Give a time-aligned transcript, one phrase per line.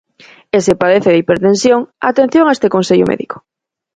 [0.55, 3.37] E se padece de hipertensión, atención a este consello médico.